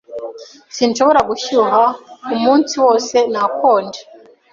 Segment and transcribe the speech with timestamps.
[0.75, 1.81] Sinshobora gushyuha.
[2.33, 4.01] Umunsi wose nakonje.